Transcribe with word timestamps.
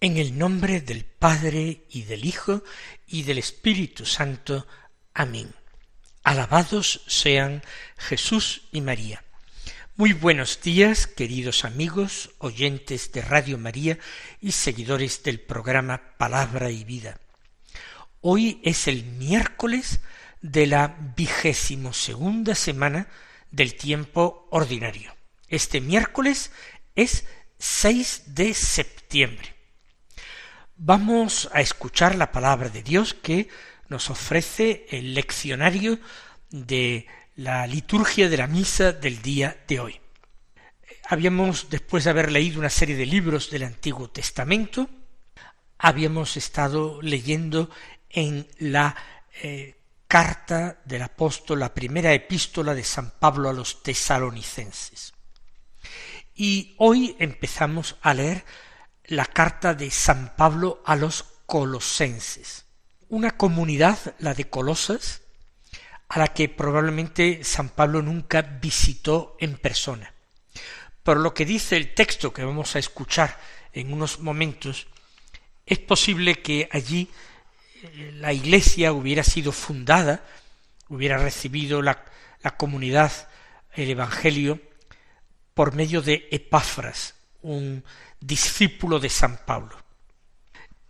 En 0.00 0.16
el 0.16 0.38
nombre 0.38 0.80
del 0.80 1.04
Padre 1.04 1.82
y 1.90 2.02
del 2.02 2.24
Hijo 2.24 2.62
y 3.08 3.24
del 3.24 3.38
Espíritu 3.38 4.06
Santo. 4.06 4.64
Amén. 5.12 5.52
Alabados 6.22 7.02
sean 7.08 7.64
Jesús 7.96 8.68
y 8.70 8.80
María. 8.80 9.24
Muy 9.96 10.12
buenos 10.12 10.60
días, 10.62 11.08
queridos 11.08 11.64
amigos, 11.64 12.30
oyentes 12.38 13.10
de 13.10 13.22
Radio 13.22 13.58
María 13.58 13.98
y 14.40 14.52
seguidores 14.52 15.24
del 15.24 15.40
programa 15.40 16.16
Palabra 16.16 16.70
y 16.70 16.84
Vida. 16.84 17.18
Hoy 18.20 18.60
es 18.62 18.86
el 18.86 19.02
miércoles 19.02 19.98
de 20.42 20.68
la 20.68 20.96
vigésimo 21.16 21.92
segunda 21.92 22.54
semana 22.54 23.08
del 23.50 23.74
tiempo 23.74 24.46
ordinario. 24.52 25.16
Este 25.48 25.80
miércoles 25.80 26.52
es 26.94 27.24
6 27.58 28.22
de 28.26 28.54
septiembre 28.54 29.57
vamos 30.78 31.50
a 31.52 31.60
escuchar 31.60 32.14
la 32.14 32.32
palabra 32.32 32.68
de 32.68 32.82
Dios 32.82 33.12
que 33.12 33.48
nos 33.88 34.10
ofrece 34.10 34.86
el 34.90 35.14
leccionario 35.14 35.98
de 36.50 37.06
la 37.36 37.66
liturgia 37.66 38.28
de 38.28 38.36
la 38.36 38.46
misa 38.46 38.92
del 38.92 39.20
día 39.20 39.64
de 39.66 39.80
hoy. 39.80 40.00
Habíamos, 41.08 41.68
después 41.70 42.04
de 42.04 42.10
haber 42.10 42.30
leído 42.30 42.60
una 42.60 42.70
serie 42.70 42.96
de 42.96 43.06
libros 43.06 43.50
del 43.50 43.64
Antiguo 43.64 44.08
Testamento, 44.08 44.88
habíamos 45.78 46.36
estado 46.36 47.00
leyendo 47.02 47.70
en 48.10 48.46
la 48.58 48.94
eh, 49.42 49.76
carta 50.06 50.80
del 50.84 51.02
apóstol, 51.02 51.60
la 51.60 51.74
primera 51.74 52.12
epístola 52.12 52.74
de 52.74 52.84
San 52.84 53.12
Pablo 53.18 53.48
a 53.48 53.52
los 53.52 53.82
tesalonicenses. 53.82 55.12
Y 56.34 56.74
hoy 56.78 57.16
empezamos 57.18 57.96
a 58.02 58.14
leer 58.14 58.44
la 59.08 59.24
carta 59.24 59.74
de 59.74 59.90
San 59.90 60.34
Pablo 60.36 60.82
a 60.84 60.94
los 60.94 61.24
colosenses, 61.46 62.66
una 63.08 63.38
comunidad, 63.38 63.98
la 64.18 64.34
de 64.34 64.50
Colosas, 64.50 65.22
a 66.08 66.18
la 66.18 66.28
que 66.28 66.48
probablemente 66.50 67.42
San 67.42 67.70
Pablo 67.70 68.02
nunca 68.02 68.42
visitó 68.42 69.36
en 69.40 69.56
persona. 69.56 70.12
Por 71.02 71.18
lo 71.18 71.32
que 71.32 71.46
dice 71.46 71.76
el 71.76 71.94
texto 71.94 72.34
que 72.34 72.44
vamos 72.44 72.76
a 72.76 72.78
escuchar 72.78 73.38
en 73.72 73.94
unos 73.94 74.20
momentos, 74.20 74.88
es 75.64 75.78
posible 75.78 76.42
que 76.42 76.68
allí 76.70 77.08
eh, 77.82 78.12
la 78.14 78.34
iglesia 78.34 78.92
hubiera 78.92 79.24
sido 79.24 79.52
fundada, 79.52 80.22
hubiera 80.88 81.16
recibido 81.16 81.80
la, 81.80 82.04
la 82.42 82.58
comunidad, 82.58 83.12
el 83.72 83.90
Evangelio, 83.90 84.60
por 85.54 85.74
medio 85.74 86.02
de 86.02 86.28
Epáfras, 86.30 87.14
un 87.42 87.84
discípulo 88.20 88.98
de 88.98 89.08
San 89.08 89.40
Pablo, 89.44 89.76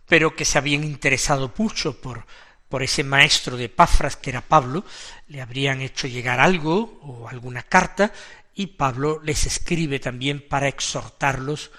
pero 0.07 0.35
que 0.35 0.45
se 0.45 0.57
habían 0.57 0.83
interesado 0.83 1.53
mucho 1.57 1.99
por, 2.01 2.25
por 2.67 2.83
ese 2.83 3.03
maestro 3.03 3.57
de 3.57 3.69
Pafras 3.69 4.15
que 4.15 4.31
era 4.31 4.41
Pablo, 4.41 4.83
le 5.27 5.41
habrían 5.41 5.81
hecho 5.81 6.07
llegar 6.07 6.39
algo 6.39 6.99
o 7.03 7.27
alguna 7.27 7.63
carta, 7.63 8.11
y 8.55 8.67
Pablo 8.67 9.21
les 9.23 9.45
escribe 9.45 9.99
también 9.99 10.45
para 10.47 10.67
exhortarlos 10.67 11.71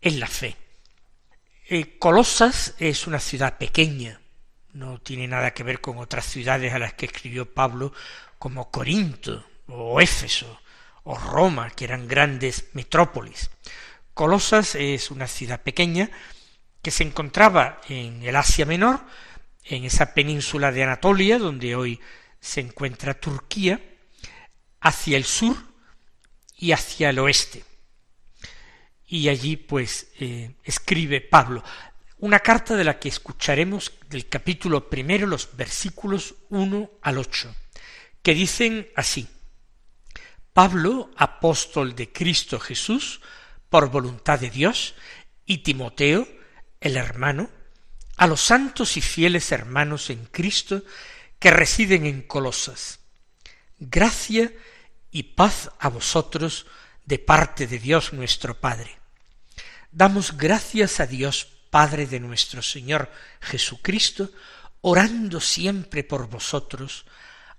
en 0.00 0.20
la 0.20 0.26
fe. 0.26 0.56
Eh, 1.68 1.98
Colosas 1.98 2.74
es 2.78 3.06
una 3.06 3.20
ciudad 3.20 3.56
pequeña, 3.56 4.20
no 4.72 4.98
tiene 4.98 5.28
nada 5.28 5.52
que 5.52 5.62
ver 5.62 5.80
con 5.80 5.98
otras 5.98 6.26
ciudades 6.26 6.72
a 6.74 6.78
las 6.78 6.94
que 6.94 7.06
escribió 7.06 7.52
Pablo, 7.52 7.92
como 8.38 8.70
Corinto 8.70 9.46
o 9.68 10.00
Éfeso 10.00 10.60
o 11.04 11.16
Roma, 11.16 11.70
que 11.70 11.84
eran 11.84 12.08
grandes 12.08 12.66
metrópolis. 12.72 13.50
Colosas 14.14 14.76
es 14.76 15.10
una 15.10 15.26
ciudad 15.26 15.62
pequeña 15.62 16.08
que 16.82 16.92
se 16.92 17.02
encontraba 17.02 17.80
en 17.88 18.22
el 18.22 18.36
Asia 18.36 18.64
Menor, 18.64 19.00
en 19.64 19.84
esa 19.84 20.14
península 20.14 20.70
de 20.70 20.84
Anatolia, 20.84 21.38
donde 21.38 21.74
hoy 21.74 22.00
se 22.40 22.60
encuentra 22.60 23.18
Turquía, 23.18 23.80
hacia 24.80 25.16
el 25.16 25.24
sur 25.24 25.56
y 26.56 26.72
hacia 26.72 27.10
el 27.10 27.18
oeste. 27.18 27.64
Y 29.06 29.28
allí 29.28 29.56
pues 29.56 30.08
eh, 30.20 30.54
escribe 30.62 31.20
Pablo 31.20 31.64
una 32.18 32.38
carta 32.38 32.76
de 32.76 32.84
la 32.84 32.98
que 32.98 33.08
escucharemos 33.08 33.92
del 34.08 34.28
capítulo 34.28 34.88
primero 34.88 35.26
los 35.26 35.56
versículos 35.56 36.36
uno 36.50 36.90
al 37.02 37.18
ocho, 37.18 37.54
que 38.22 38.32
dicen 38.32 38.88
así 38.94 39.28
Pablo, 40.52 41.10
apóstol 41.16 41.96
de 41.96 42.12
Cristo 42.12 42.60
Jesús, 42.60 43.20
por 43.74 43.90
voluntad 43.90 44.38
de 44.38 44.50
Dios, 44.50 44.94
y 45.46 45.64
Timoteo, 45.64 46.28
el 46.80 46.96
hermano, 46.96 47.50
a 48.16 48.28
los 48.28 48.40
santos 48.40 48.96
y 48.96 49.00
fieles 49.00 49.50
hermanos 49.50 50.10
en 50.10 50.26
Cristo 50.26 50.84
que 51.40 51.50
residen 51.50 52.06
en 52.06 52.22
Colosas. 52.22 53.00
Gracia 53.80 54.52
y 55.10 55.24
paz 55.24 55.72
a 55.80 55.88
vosotros 55.88 56.66
de 57.04 57.18
parte 57.18 57.66
de 57.66 57.80
Dios 57.80 58.12
nuestro 58.12 58.60
Padre. 58.60 58.96
Damos 59.90 60.36
gracias 60.36 61.00
a 61.00 61.08
Dios 61.08 61.48
Padre 61.70 62.06
de 62.06 62.20
nuestro 62.20 62.62
Señor 62.62 63.10
Jesucristo, 63.40 64.30
orando 64.82 65.40
siempre 65.40 66.04
por 66.04 66.28
vosotros, 66.28 67.06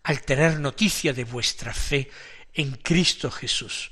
al 0.04 0.22
tener 0.22 0.62
noticia 0.62 1.12
de 1.12 1.26
vuestra 1.26 1.74
fe 1.74 2.10
en 2.54 2.72
Cristo 2.78 3.30
Jesús 3.30 3.92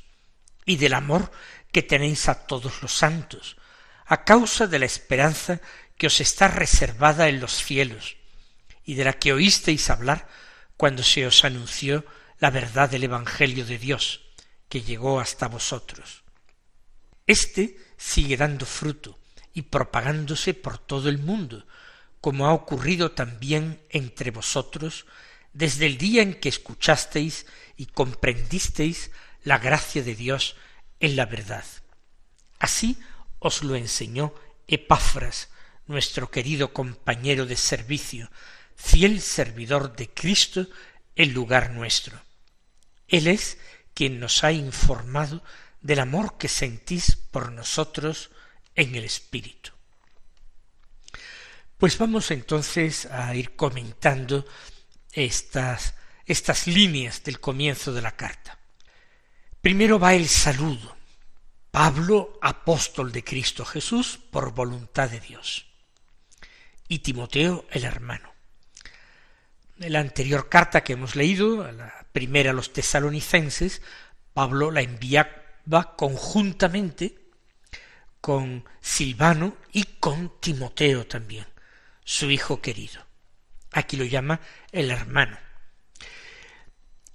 y 0.66 0.78
del 0.78 0.94
amor 0.94 1.30
que 1.74 1.82
tenéis 1.82 2.30
a 2.30 2.46
todos 2.48 2.82
los 2.82 2.94
santos, 2.94 3.58
a 4.06 4.24
causa 4.24 4.68
de 4.68 4.80
la 4.80 4.86
esperanza 4.86 5.60
que 5.98 6.08
os 6.08 6.22
está 6.22 6.48
reservada 6.48 7.28
en 7.28 7.42
los 7.42 7.52
cielos, 7.52 8.16
y 8.86 8.94
de 8.94 9.04
la 9.04 9.14
que 9.14 9.34
oísteis 9.34 9.90
hablar 9.90 10.28
cuando 10.78 11.04
se 11.04 11.26
os 11.26 11.44
anunció 11.44 12.06
la 12.40 12.52
verdad 12.52 12.90
del 12.90 13.06
Evangelio 13.06 13.66
de 13.66 13.78
Dios, 13.78 14.22
que 14.70 14.82
llegó 14.82 15.20
hasta 15.20 15.48
vosotros. 15.48 16.24
Este 17.26 17.78
sigue 17.98 18.38
dando 18.38 18.66
fruto 18.66 19.18
y 19.54 19.64
propagándose 19.64 20.54
por 20.54 20.78
todo 20.78 21.10
el 21.10 21.20
mundo, 21.20 21.66
como 22.22 22.48
ha 22.48 22.54
ocurrido 22.54 23.12
también 23.12 23.82
entre 23.90 24.32
vosotros 24.32 25.06
desde 25.54 25.86
el 25.86 25.98
día 25.98 26.22
en 26.22 26.34
que 26.34 26.50
escuchasteis 26.50 27.46
y 27.78 27.86
comprendisteis 27.86 29.12
la 29.44 29.58
gracia 29.58 30.04
de 30.04 30.16
Dios 30.16 30.56
en 31.00 31.16
la 31.16 31.26
verdad. 31.26 31.66
Así 32.60 32.98
os 33.40 33.64
lo 33.64 33.76
enseñó 33.76 34.34
Epáfras, 34.68 35.50
nuestro 35.86 36.32
querido 36.32 36.74
compañero 36.74 37.46
de 37.46 37.58
servicio, 37.58 38.32
fiel 38.76 39.22
servidor 39.22 39.96
de 39.96 40.10
Cristo 40.10 40.68
en 41.16 41.34
lugar 41.34 41.72
nuestro. 41.72 42.22
Él 43.08 43.28
es 43.28 43.58
quien 43.94 44.20
nos 44.20 44.44
ha 44.44 44.52
informado 44.52 45.44
del 45.82 46.00
amor 46.00 46.38
que 46.38 46.48
sentís 46.48 47.16
por 47.16 47.52
nosotros 47.52 48.32
en 48.76 48.96
el 48.96 49.04
Espíritu. 49.04 49.72
Pues 51.78 51.98
vamos 51.98 52.32
entonces 52.32 53.06
a 53.08 53.36
ir 53.36 53.56
comentando 53.56 54.46
estas, 55.12 55.96
estas 56.26 56.66
líneas 56.68 57.24
del 57.24 57.40
comienzo 57.40 57.94
de 57.94 58.02
la 58.02 58.16
carta. 58.16 58.58
Primero 59.64 59.98
va 59.98 60.14
el 60.14 60.28
saludo. 60.28 60.94
Pablo, 61.72 62.38
apóstol 62.42 63.14
de 63.14 63.24
Cristo 63.24 63.64
Jesús, 63.64 64.20
por 64.30 64.54
voluntad 64.54 65.10
de 65.10 65.22
Dios. 65.22 65.68
Y 66.90 67.00
Timoteo, 67.00 67.66
el 67.72 67.86
hermano. 67.86 68.34
En 69.80 69.94
la 69.94 70.02
anterior 70.02 70.50
carta 70.50 70.84
que 70.84 70.92
hemos 70.92 71.16
leído, 71.16 71.72
la 71.72 72.06
primera 72.12 72.52
a 72.52 72.54
los 72.54 72.74
tesalonicenses, 72.74 73.82
Pablo 74.34 74.70
la 74.70 74.82
envía 74.82 75.62
va 75.74 75.96
conjuntamente 75.96 77.30
con 78.20 78.66
Silvano 78.82 79.56
y 79.72 79.86
con 79.86 80.42
Timoteo 80.42 81.08
también, 81.08 81.46
su 82.04 82.30
hijo 82.30 82.60
querido. 82.60 83.02
Aquí 83.72 83.96
lo 83.96 84.04
llama 84.04 84.42
el 84.74 84.92
hermano. 84.92 85.38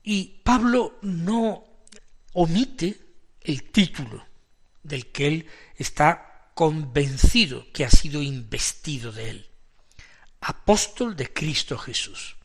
Y 0.03 0.41
Pablo 0.43 0.99
no 1.03 1.68
omite 2.33 2.99
el 3.41 3.71
título 3.71 4.27
del 4.83 5.11
que 5.11 5.27
él 5.27 5.47
está 5.77 6.51
convencido 6.55 7.67
que 7.73 7.85
ha 7.85 7.91
sido 7.91 8.23
investido 8.23 9.13
de 9.13 9.31
él. 9.31 9.51
Apóstol 10.41 11.17
de 11.17 11.33
Cristo 11.33 11.79
Jesús. 11.79 12.37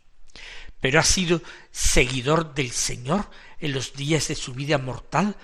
Pero 0.80 1.00
ha 1.00 1.04
sido 1.04 1.42
seguidor 1.72 2.54
del 2.54 2.72
Señor 2.72 3.30
en 3.60 3.74
los 3.74 3.94
días 3.94 4.28
de 4.28 4.36
su 4.36 4.54
vida 4.54 4.78
mortal, 4.78 5.36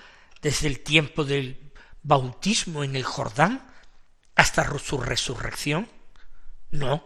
desde 0.42 0.68
el 0.68 0.80
tiempo 0.80 1.24
del 1.24 1.72
bautismo 2.02 2.84
en 2.84 2.96
el 2.96 3.04
Jordán 3.04 3.70
hasta 4.36 4.78
su 4.78 4.98
resurrección. 4.98 5.88
No. 6.70 7.04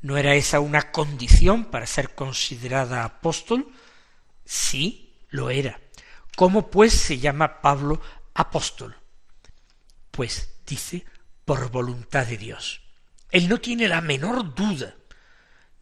¿No 0.00 0.16
era 0.16 0.34
esa 0.34 0.60
una 0.60 0.92
condición 0.92 1.66
para 1.66 1.86
ser 1.86 2.14
considerada 2.14 3.04
apóstol? 3.04 3.72
Sí, 4.44 5.16
lo 5.30 5.50
era. 5.50 5.80
¿Cómo 6.36 6.70
pues 6.70 6.92
se 6.92 7.18
llama 7.18 7.60
Pablo 7.60 8.00
apóstol? 8.34 8.96
Pues 10.10 10.50
dice, 10.66 11.04
por 11.44 11.70
voluntad 11.70 12.26
de 12.26 12.36
Dios. 12.36 12.82
Él 13.30 13.48
no 13.48 13.60
tiene 13.60 13.88
la 13.88 14.00
menor 14.00 14.54
duda 14.54 14.96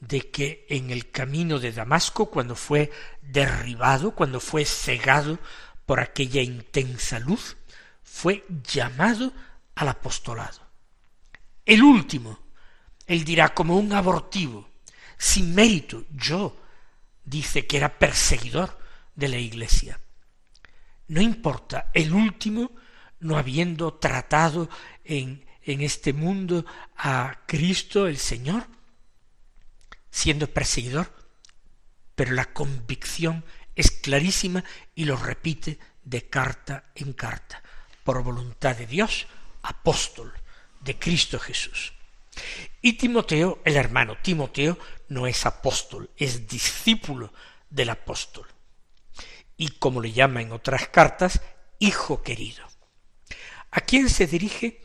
de 0.01 0.31
que 0.31 0.67
en 0.69 0.91
el 0.91 1.11
camino 1.11 1.59
de 1.59 1.73
Damasco, 1.73 2.31
cuando 2.31 2.57
fue 2.57 2.91
derribado, 3.23 4.15
cuando 4.15 4.41
fue 4.41 4.65
cegado 4.65 5.39
por 5.87 6.01
aquella 6.01 6.43
intensa 6.43 7.19
luz, 7.19 7.57
fue 8.03 8.45
llamado 8.65 9.33
al 9.75 9.89
apostolado. 9.89 10.61
El 11.65 11.83
último, 11.83 12.39
él 13.07 13.25
dirá 13.25 13.55
como 13.55 13.77
un 13.79 13.93
abortivo, 13.93 14.69
sin 15.17 15.55
mérito, 15.55 16.05
yo, 16.11 16.57
dice 17.25 17.67
que 17.67 17.77
era 17.77 17.99
perseguidor 17.99 18.79
de 19.15 19.29
la 19.29 19.39
iglesia. 19.39 20.01
No 21.13 21.21
importa, 21.21 21.91
el 21.93 22.15
último, 22.15 22.73
no 23.21 23.37
habiendo 23.37 23.93
tratado 23.93 24.71
en, 25.05 25.45
en 25.63 25.83
este 25.83 26.15
mundo 26.15 26.65
a 26.97 27.41
Cristo 27.45 28.07
el 28.07 28.17
Señor, 28.17 28.67
siendo 30.11 30.47
perseguidor, 30.47 31.13
pero 32.15 32.33
la 32.33 32.55
convicción 32.55 33.45
es 33.77 33.91
clarísima 33.91 34.65
y 34.95 35.05
lo 35.05 35.17
repite 35.19 35.79
de 36.03 36.31
carta 36.31 36.91
en 36.95 37.13
carta, 37.13 37.63
por 38.05 38.23
voluntad 38.23 38.75
de 38.75 38.87
Dios, 38.87 39.27
apóstol 39.65 40.33
de 40.81 40.99
Cristo 40.99 41.39
Jesús. 41.39 41.93
Y 42.81 42.95
Timoteo, 42.95 43.61
el 43.67 43.77
hermano 43.77 44.17
Timoteo, 44.23 44.79
no 45.11 45.27
es 45.27 45.45
apóstol, 45.45 46.09
es 46.17 46.49
discípulo 46.49 47.35
del 47.69 47.91
apóstol 47.91 48.47
y 49.63 49.69
como 49.79 50.01
le 50.01 50.11
llama 50.11 50.43
en 50.43 50.51
otras 50.51 50.89
cartas, 50.89 51.41
Hijo 51.79 52.25
querido. 52.25 52.69
¿A 53.71 53.81
quién 53.81 54.11
se 54.11 54.27
dirige? 54.27 54.81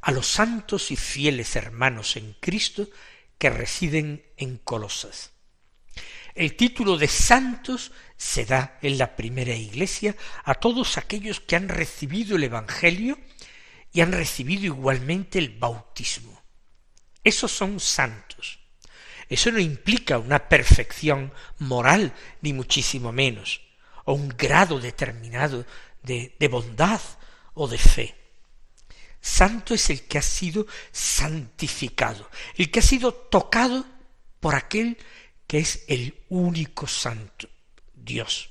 A 0.00 0.10
los 0.10 0.26
santos 0.26 0.90
y 0.90 0.96
fieles 0.96 1.54
hermanos 1.54 2.16
en 2.16 2.34
Cristo 2.40 2.88
que 3.38 3.48
residen 3.48 4.24
en 4.36 4.58
Colosas. 4.58 5.30
El 6.34 6.56
título 6.56 6.96
de 6.96 7.06
santos 7.06 7.92
se 8.16 8.44
da 8.44 8.76
en 8.82 8.98
la 8.98 9.14
primera 9.14 9.54
iglesia 9.54 10.16
a 10.42 10.54
todos 10.54 10.98
aquellos 10.98 11.38
que 11.38 11.54
han 11.54 11.68
recibido 11.68 12.34
el 12.34 12.42
Evangelio 12.42 13.20
y 13.92 14.00
han 14.00 14.10
recibido 14.10 14.64
igualmente 14.64 15.38
el 15.38 15.50
bautismo. 15.50 16.42
Esos 17.22 17.52
son 17.52 17.78
santos. 17.78 18.58
Eso 19.28 19.52
no 19.52 19.60
implica 19.60 20.18
una 20.18 20.48
perfección 20.48 21.32
moral, 21.60 22.12
ni 22.42 22.52
muchísimo 22.52 23.12
menos 23.12 23.67
o 24.08 24.14
un 24.14 24.30
grado 24.30 24.80
determinado 24.80 25.66
de, 26.02 26.34
de 26.38 26.48
bondad 26.48 27.00
o 27.52 27.68
de 27.68 27.76
fe. 27.76 28.16
Santo 29.20 29.74
es 29.74 29.90
el 29.90 30.08
que 30.08 30.16
ha 30.16 30.22
sido 30.22 30.66
santificado, 30.92 32.30
el 32.56 32.70
que 32.70 32.78
ha 32.78 32.82
sido 32.82 33.12
tocado 33.12 33.84
por 34.40 34.54
aquel 34.54 34.96
que 35.46 35.58
es 35.58 35.84
el 35.88 36.24
único 36.30 36.86
santo, 36.86 37.50
Dios. 37.92 38.48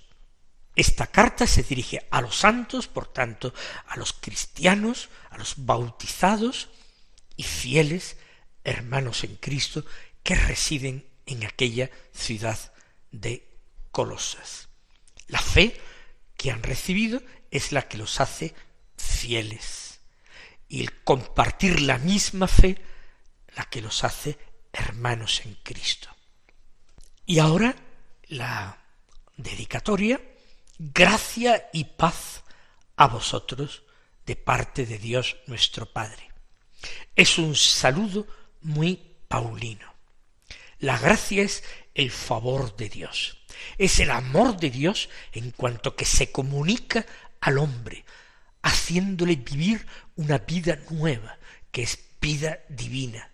Esta 0.76 1.08
carta 1.08 1.48
se 1.48 1.64
dirige 1.64 2.06
a 2.12 2.22
los 2.22 2.38
santos, 2.38 2.88
por 2.88 3.08
tanto, 3.08 3.52
a 3.88 3.98
los 3.98 4.14
cristianos, 4.14 5.10
a 5.32 5.40
los 5.40 5.56
bautizados 5.66 6.70
y 7.36 7.42
fieles 7.42 8.18
hermanos 8.64 9.24
en 9.24 9.38
Cristo 9.38 9.84
que 10.22 10.36
residen 10.36 11.04
en 11.26 11.46
aquella 11.46 11.90
ciudad 12.14 12.60
de 13.12 13.44
Colosas. 13.90 14.68
La 15.28 15.42
fe 15.42 15.80
que 16.38 16.52
han 16.52 16.64
recibido 16.64 17.22
es 17.52 17.72
la 17.72 17.88
que 17.88 17.98
los 17.98 18.20
hace 18.22 18.54
fieles. 18.96 20.00
Y 20.70 20.82
el 20.82 21.04
compartir 21.04 21.82
la 21.82 21.98
misma 21.98 22.48
fe, 22.48 22.82
la 23.56 23.66
que 23.66 23.82
los 23.82 24.04
hace 24.04 24.38
hermanos 24.72 25.42
en 25.46 25.56
Cristo. 25.64 26.10
Y 27.26 27.40
ahora 27.40 27.76
la 28.28 28.78
dedicatoria, 29.36 30.22
gracia 30.78 31.70
y 31.74 31.86
paz 31.86 32.44
a 32.96 33.08
vosotros 33.08 33.84
de 34.26 34.36
parte 34.36 34.86
de 34.86 34.98
Dios 34.98 35.38
nuestro 35.48 35.92
Padre. 35.92 36.32
Es 37.16 37.38
un 37.38 37.56
saludo 37.56 38.28
muy 38.62 39.16
paulino. 39.28 39.94
La 40.80 40.98
gracia 41.00 41.44
es 41.44 41.64
el 41.96 42.12
favor 42.12 42.76
de 42.76 42.90
Dios 42.90 43.37
es 43.78 44.00
el 44.00 44.12
amor 44.12 44.58
de 44.58 44.70
Dios 44.70 45.10
en 45.32 45.52
cuanto 45.52 45.96
que 45.96 46.06
se 46.06 46.32
comunica 46.32 47.06
al 47.42 47.58
hombre, 47.58 48.06
haciéndole 48.62 49.36
vivir 49.36 49.86
una 50.16 50.40
vida 50.40 50.80
nueva, 50.90 51.38
que 51.72 51.84
es 51.84 52.00
vida 52.20 52.60
divina. 52.70 53.32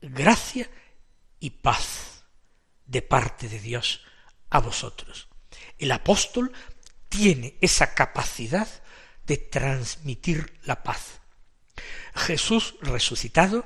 Gracia 0.00 0.68
y 1.38 1.50
paz 1.50 2.24
de 2.86 3.02
parte 3.02 3.48
de 3.48 3.60
Dios 3.60 4.02
a 4.50 4.60
vosotros. 4.60 5.28
El 5.78 5.92
apóstol 5.92 6.52
tiene 7.08 7.56
esa 7.60 7.94
capacidad 7.94 8.68
de 9.26 9.36
transmitir 9.36 10.58
la 10.64 10.82
paz. 10.82 11.20
Jesús 12.14 12.74
resucitado, 12.80 13.64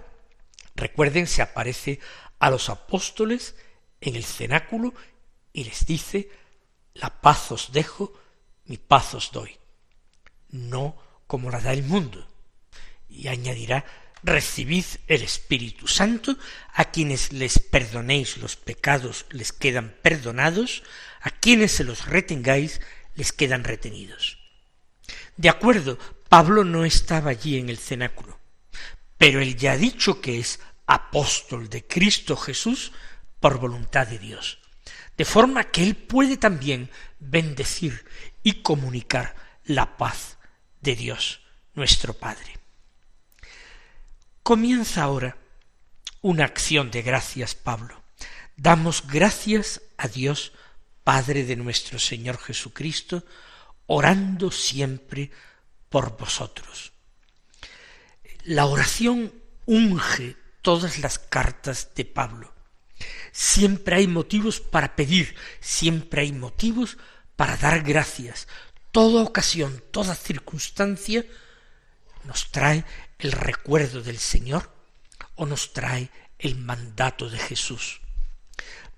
recuerden, 0.74 1.26
se 1.26 1.42
aparece 1.42 2.00
a 2.38 2.50
los 2.50 2.68
apóstoles 2.68 3.56
en 4.00 4.16
el 4.16 4.24
cenáculo 4.24 4.92
y 5.54 5.64
les 5.64 5.86
dice, 5.86 6.28
la 6.94 7.20
paz 7.22 7.52
os 7.52 7.72
dejo, 7.72 8.12
mi 8.66 8.76
paz 8.76 9.14
os 9.14 9.30
doy, 9.30 9.56
no 10.50 10.98
como 11.26 11.48
la 11.48 11.60
da 11.60 11.72
el 11.72 11.84
mundo. 11.84 12.28
Y 13.08 13.28
añadirá, 13.28 13.86
recibid 14.24 14.84
el 15.06 15.22
Espíritu 15.22 15.86
Santo, 15.86 16.36
a 16.72 16.86
quienes 16.86 17.32
les 17.32 17.60
perdonéis 17.60 18.36
los 18.38 18.56
pecados 18.56 19.26
les 19.30 19.52
quedan 19.52 19.94
perdonados, 20.02 20.82
a 21.20 21.30
quienes 21.30 21.70
se 21.70 21.84
los 21.84 22.04
retengáis 22.06 22.80
les 23.14 23.32
quedan 23.32 23.62
retenidos. 23.62 24.38
De 25.36 25.48
acuerdo, 25.48 25.98
Pablo 26.28 26.64
no 26.64 26.84
estaba 26.84 27.30
allí 27.30 27.58
en 27.58 27.68
el 27.68 27.78
cenáculo, 27.78 28.40
pero 29.18 29.40
él 29.40 29.56
ya 29.56 29.72
ha 29.72 29.76
dicho 29.76 30.20
que 30.20 30.40
es 30.40 30.58
apóstol 30.86 31.68
de 31.68 31.86
Cristo 31.86 32.36
Jesús 32.36 32.90
por 33.38 33.58
voluntad 33.58 34.08
de 34.08 34.18
Dios 34.18 34.63
de 35.16 35.24
forma 35.24 35.64
que 35.64 35.82
Él 35.82 35.96
puede 35.96 36.36
también 36.36 36.90
bendecir 37.18 38.04
y 38.42 38.62
comunicar 38.62 39.34
la 39.64 39.96
paz 39.96 40.38
de 40.80 40.96
Dios 40.96 41.40
nuestro 41.74 42.14
Padre. 42.14 42.58
Comienza 44.42 45.02
ahora 45.02 45.36
una 46.20 46.44
acción 46.44 46.90
de 46.90 47.02
gracias, 47.02 47.54
Pablo. 47.54 48.02
Damos 48.56 49.06
gracias 49.06 49.82
a 49.96 50.08
Dios, 50.08 50.52
Padre 51.02 51.44
de 51.44 51.56
nuestro 51.56 51.98
Señor 51.98 52.38
Jesucristo, 52.38 53.24
orando 53.86 54.50
siempre 54.50 55.30
por 55.88 56.16
vosotros. 56.16 56.92
La 58.44 58.66
oración 58.66 59.32
unge 59.66 60.36
todas 60.62 60.98
las 60.98 61.18
cartas 61.18 61.90
de 61.94 62.04
Pablo. 62.04 62.53
Siempre 63.32 63.96
hay 63.96 64.06
motivos 64.06 64.60
para 64.60 64.96
pedir, 64.96 65.34
siempre 65.60 66.22
hay 66.22 66.32
motivos 66.32 66.96
para 67.36 67.56
dar 67.56 67.82
gracias. 67.82 68.46
Toda 68.92 69.22
ocasión, 69.22 69.82
toda 69.90 70.14
circunstancia 70.14 71.24
nos 72.24 72.50
trae 72.50 72.84
el 73.18 73.32
recuerdo 73.32 74.02
del 74.02 74.18
Señor 74.18 74.70
o 75.34 75.46
nos 75.46 75.72
trae 75.72 76.10
el 76.38 76.56
mandato 76.56 77.28
de 77.28 77.38
Jesús. 77.38 78.00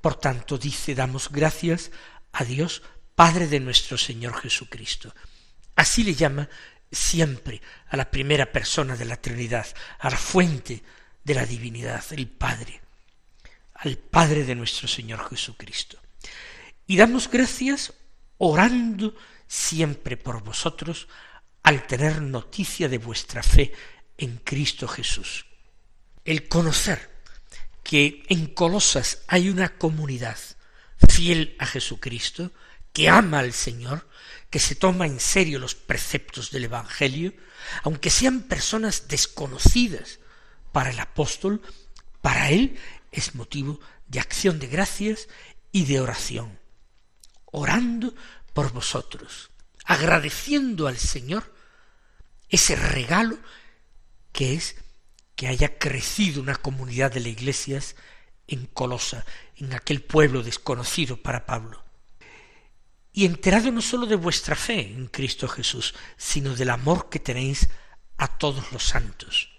Por 0.01 0.17
tanto, 0.17 0.59
dice, 0.59 0.95
damos 0.95 1.31
gracias 1.31 1.91
a 2.33 2.45
Dios, 2.45 2.83
Padre 3.15 3.47
de 3.47 3.61
nuestro 3.61 3.97
Señor 3.97 4.39
Jesucristo. 4.41 5.15
Así 5.75 6.05
le 6.05 6.15
llama 6.15 6.49
siempre 6.93 7.61
a 7.89 7.97
la 7.97 8.11
primera 8.11 8.53
persona 8.53 8.97
de 8.97 9.05
la 9.05 9.17
Trinidad, 9.17 9.67
a 9.99 10.11
la 10.11 10.17
fuente 10.17 10.83
de 11.25 11.35
la 11.35 11.47
divinidad, 11.47 12.05
el 12.13 12.29
Padre, 12.29 12.81
al 13.78 13.97
Padre 13.99 14.45
de 14.45 14.54
nuestro 14.54 14.88
Señor 14.88 15.28
Jesucristo. 15.28 15.99
Y 16.87 16.97
damos 16.97 17.30
gracias 17.30 17.92
orando 18.38 19.14
siempre 19.47 20.16
por 20.16 20.42
vosotros 20.42 21.09
al 21.62 21.87
tener 21.87 22.23
noticia 22.23 22.88
de 22.88 22.99
vuestra 22.99 23.42
fe 23.42 23.73
en 24.18 24.38
Cristo 24.38 24.87
Jesús. 24.87 25.47
El 26.25 26.49
conocer 26.49 27.16
que 27.83 28.25
en 28.28 28.47
Colosas 28.47 29.23
hay 29.28 29.49
una 29.49 29.76
comunidad 29.76 30.38
fiel 31.09 31.56
a 31.59 31.66
Jesucristo, 31.66 32.50
que 32.92 33.09
ama 33.09 33.40
al 33.40 33.52
Señor, 33.52 34.09
que 34.50 34.59
se 34.59 34.75
toma 34.75 35.06
en 35.06 35.21
serio 35.21 35.59
los 35.59 35.75
preceptos 35.75 36.50
del 36.50 36.64
Evangelio, 36.64 37.35
aunque 37.83 38.11
sean 38.11 38.42
personas 38.42 39.09
desconocidas 39.09 40.18
para 40.73 40.90
el 40.90 40.99
apóstol, 40.99 41.62
para 42.23 42.50
él 42.50 42.76
es 43.16 43.35
motivo 43.35 43.80
de 44.06 44.20
acción 44.20 44.58
de 44.58 44.66
gracias 44.66 45.28
y 45.73 45.87
de 45.87 46.00
oración, 46.00 46.58
orando 47.46 48.14
por 48.52 48.73
vosotros, 48.73 49.50
agradeciendo 49.85 50.87
al 50.87 50.99
Señor 50.99 51.54
ese 52.49 52.76
regalo 52.76 53.38
que 54.32 54.54
es 54.54 54.76
que 55.35 55.49
haya 55.49 55.78
crecido 55.78 56.40
una 56.42 56.56
comunidad 56.56 57.12
de 57.12 57.20
las 57.20 57.28
iglesias 57.28 57.96
en 58.46 58.66
Colosa, 58.66 59.25
en 59.56 59.73
aquel 59.73 60.02
pueblo 60.02 60.42
desconocido 60.42 61.16
para 61.23 61.46
Pablo. 61.46 61.85
Y 63.12 63.25
enterado 63.25 63.73
no 63.73 63.80
sólo 63.80 64.06
de 64.06 64.16
vuestra 64.16 64.56
fe 64.56 64.80
en 64.80 65.08
Cristo 65.08 65.49
Jesús, 65.49 65.94
sino 66.16 66.54
del 66.54 66.70
amor 66.70 67.08
que 67.08 67.18
tenéis 67.18 67.68
a 68.18 68.38
todos 68.38 68.73
los 68.73 68.85
santos. 68.85 69.50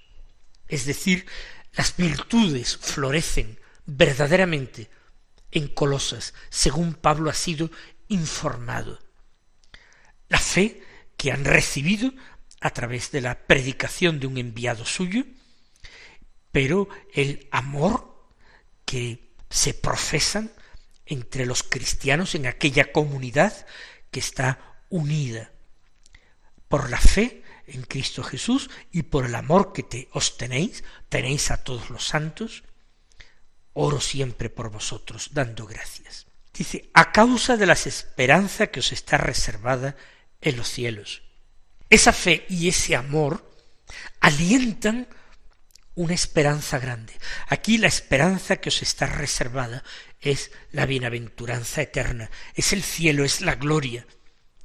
Es 0.68 0.86
decir, 0.86 1.26
las 1.78 1.96
virtudes 1.96 2.76
florecen 2.76 3.60
verdaderamente 3.86 4.90
en 5.52 5.68
Colosas, 5.68 6.34
según 6.50 6.96
Pablo 6.96 7.30
ha 7.30 7.36
sido 7.36 7.70
informado. 8.08 9.00
La 10.28 10.40
fe 10.40 10.82
que 11.16 11.32
han 11.32 11.46
recibido 11.46 12.12
a 12.62 12.72
través 12.72 13.12
de 13.12 13.22
la 13.22 13.46
predicación 13.46 14.20
de 14.20 14.26
un 14.26 14.40
enviado 14.40 14.86
suyo, 14.86 15.24
pero 16.52 16.90
el 17.14 17.48
amor 17.52 18.28
que 18.84 19.36
se 19.50 19.76
profesan 19.76 20.52
entre 21.06 21.46
los 21.46 21.62
cristianos 21.62 22.34
en 22.34 22.48
aquella 22.48 22.92
comunidad 22.92 23.68
que 24.10 24.20
está 24.20 24.82
unida 24.90 25.52
por 26.68 26.90
la 26.90 26.98
fe 26.98 27.44
en 27.68 27.84
Cristo 27.84 28.24
Jesús 28.24 28.70
y 28.92 29.04
por 29.04 29.26
el 29.26 29.36
amor 29.36 29.74
que 29.74 29.84
te 29.84 30.08
os 30.14 30.38
tenéis, 30.38 30.84
tenéis 31.10 31.52
a 31.52 31.64
todos 31.64 31.90
los 31.90 32.08
santos, 32.08 32.64
oro 33.74 34.02
siempre 34.02 34.50
por 34.50 34.72
vosotros, 34.72 35.30
dando 35.34 35.66
gracias. 35.66 36.26
Dice, 36.54 36.90
a 36.94 37.12
causa 37.12 37.58
de 37.58 37.68
las 37.68 37.86
esperanzas 37.86 38.70
que 38.70 38.80
os 38.80 38.92
está 38.92 39.18
reservada 39.18 39.96
en 40.42 40.58
los 40.58 40.70
cielos. 40.70 41.22
Esa 41.90 42.14
fe 42.14 42.46
y 42.50 42.68
ese 42.70 42.96
amor 42.96 43.52
alientan 44.20 45.08
una 45.96 46.14
esperanza 46.14 46.80
grande. 46.80 47.14
Aquí 47.48 47.78
la 47.78 47.88
esperanza 47.88 48.58
que 48.58 48.70
os 48.70 48.82
está 48.82 49.06
reservada 49.08 49.84
es 50.20 50.52
la 50.72 50.86
bienaventuranza 50.86 51.82
eterna, 51.82 52.32
es 52.56 52.74
el 52.74 52.84
cielo, 52.84 53.24
es 53.24 53.42
la 53.42 53.56
gloria. 53.56 54.06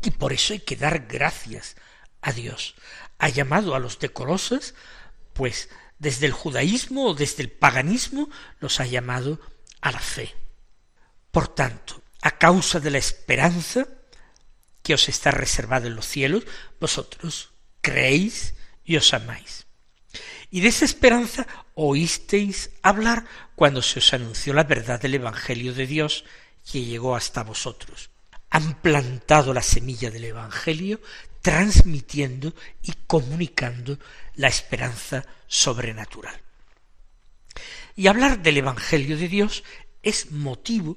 Y 0.03 0.11
por 0.11 0.33
eso 0.33 0.53
hay 0.53 0.61
que 0.61 0.77
dar 0.77 1.07
gracias 1.07 1.77
a 2.23 2.33
Dios. 2.33 2.75
Ha 3.19 3.29
llamado 3.29 3.75
a 3.75 3.79
los 3.79 3.99
decorosos, 3.99 4.75
pues 5.33 5.69
desde 5.99 6.27
el 6.27 6.33
judaísmo 6.33 7.07
o 7.07 7.15
desde 7.15 7.43
el 7.43 7.51
paganismo 7.51 8.31
los 8.61 8.81
ha 8.81 8.87
llamado 8.87 9.41
a 9.81 9.93
la 9.93 10.01
fe. 10.01 10.35
Por 11.31 11.49
tanto, 11.49 12.03
a 12.23 12.39
causa 12.39 12.81
de 12.81 12.91
la 12.91 12.99
esperanza 12.99 13.87
que 14.83 14.95
os 14.95 15.09
está 15.09 15.31
reservada 15.31 15.87
en 15.87 15.97
los 15.97 16.07
cielos, 16.07 16.45
vosotros 16.81 17.51
creéis 17.81 18.55
y 18.85 18.97
os 18.97 19.13
amáis. 19.15 19.67
Y 20.51 20.61
de 20.61 20.69
esa 20.69 20.85
esperanza 20.85 21.47
oísteis 21.75 22.71
hablar 22.83 23.25
cuando 23.55 23.81
se 23.81 24.01
os 24.01 24.13
anunció 24.13 24.53
la 24.53 24.65
verdad 24.65 25.01
del 25.01 25.15
Evangelio 25.15 25.73
de 25.73 25.87
Dios 25.87 26.25
que 26.71 26.85
llegó 26.85 27.17
hasta 27.17 27.43
vosotros. 27.43 28.11
Han 28.51 28.81
plantado 28.83 29.55
la 29.55 29.63
semilla 29.63 30.11
del 30.11 30.25
Evangelio 30.25 31.01
transmitiendo 31.43 32.55
y 32.83 32.93
comunicando 33.07 33.99
la 34.37 34.49
esperanza 34.49 35.27
sobrenatural. 35.47 36.41
Y 37.95 38.07
hablar 38.07 38.41
del 38.43 38.57
Evangelio 38.59 39.19
de 39.19 39.29
Dios 39.29 39.65
es 40.03 40.31
motivo 40.31 40.97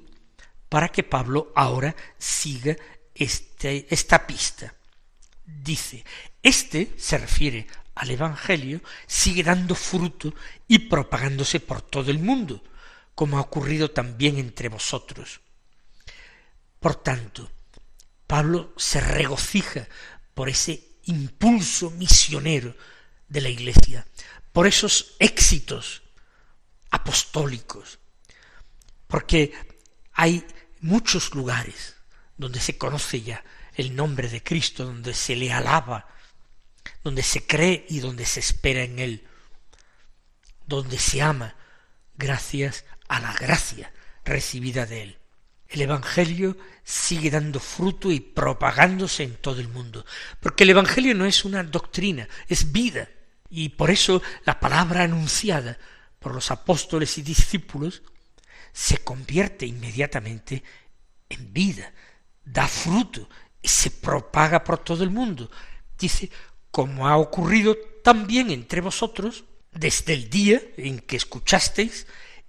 para 0.68 0.88
que 0.88 1.02
Pablo 1.02 1.52
ahora 1.54 1.94
siga 2.16 2.76
este, 3.14 3.86
esta 3.90 4.26
pista. 4.26 4.74
Dice, 5.44 6.04
este 6.42 6.92
se 6.96 7.18
refiere 7.18 7.66
al 7.96 8.10
Evangelio 8.10 8.80
sigue 9.06 9.42
dando 9.42 9.74
fruto 9.74 10.34
y 10.68 10.80
propagándose 10.80 11.60
por 11.60 11.82
todo 11.82 12.10
el 12.10 12.18
mundo, 12.18 12.62
como 13.14 13.38
ha 13.38 13.40
ocurrido 13.40 13.90
también 13.90 14.38
entre 14.38 14.68
vosotros. 14.68 15.40
Por 16.78 16.96
tanto, 16.96 17.50
Pablo 18.26 18.74
se 18.76 19.00
regocija 19.00 19.88
por 20.36 20.50
ese 20.50 20.98
impulso 21.04 21.90
misionero 21.92 22.76
de 23.26 23.40
la 23.40 23.48
Iglesia, 23.48 24.06
por 24.52 24.66
esos 24.66 25.16
éxitos 25.18 26.02
apostólicos, 26.90 27.98
porque 29.06 29.54
hay 30.12 30.46
muchos 30.80 31.34
lugares 31.34 31.96
donde 32.36 32.60
se 32.60 32.76
conoce 32.76 33.22
ya 33.22 33.42
el 33.76 33.96
nombre 33.96 34.28
de 34.28 34.42
Cristo, 34.42 34.84
donde 34.84 35.14
se 35.14 35.36
le 35.36 35.50
alaba, 35.54 36.06
donde 37.02 37.22
se 37.22 37.46
cree 37.46 37.86
y 37.88 38.00
donde 38.00 38.26
se 38.26 38.40
espera 38.40 38.82
en 38.82 38.98
Él, 38.98 39.26
donde 40.66 40.98
se 40.98 41.22
ama 41.22 41.56
gracias 42.14 42.84
a 43.08 43.20
la 43.20 43.32
gracia 43.32 43.90
recibida 44.22 44.84
de 44.84 45.02
Él. 45.02 45.18
El 45.68 45.82
Evangelio 45.82 46.56
sigue 46.84 47.30
dando 47.30 47.58
fruto 47.58 48.12
y 48.12 48.20
propagándose 48.20 49.24
en 49.24 49.36
todo 49.36 49.60
el 49.60 49.68
mundo, 49.68 50.04
porque 50.40 50.64
el 50.64 50.70
Evangelio 50.70 51.14
no 51.14 51.26
es 51.26 51.44
una 51.44 51.62
doctrina, 51.62 52.28
es 52.48 52.70
vida, 52.72 53.08
y 53.50 53.70
por 53.70 53.90
eso 53.90 54.22
la 54.44 54.60
palabra 54.60 55.02
anunciada 55.02 55.78
por 56.18 56.34
los 56.34 56.50
apóstoles 56.50 57.18
y 57.18 57.22
discípulos 57.22 58.02
se 58.72 58.98
convierte 58.98 59.66
inmediatamente 59.66 60.62
en 61.28 61.52
vida, 61.52 61.92
da 62.44 62.68
fruto 62.68 63.28
y 63.62 63.68
se 63.68 63.90
propaga 63.90 64.62
por 64.62 64.78
todo 64.78 65.02
el 65.02 65.10
mundo. 65.10 65.50
Dice, 65.98 66.30
como 66.70 67.08
ha 67.08 67.16
ocurrido 67.16 67.76
también 68.04 68.50
entre 68.50 68.80
vosotros 68.80 69.44
desde 69.72 70.14
el 70.14 70.30
día 70.30 70.60
en 70.76 71.00
que 71.00 71.16
escuchasteis 71.16 72.06